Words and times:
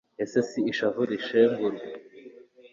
ese 0.23 0.39
si 0.49 0.59
ishavu 0.71 1.01
rishengura 1.11 1.79